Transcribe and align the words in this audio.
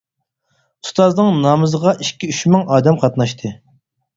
ئۇستازنىڭ 0.87 1.37
نامىزىغا 1.43 1.93
ئىككى-ئۇچ 2.07 2.41
مىڭ 2.55 2.67
ئادەم 2.77 3.01
قاتناشتى. 3.05 3.57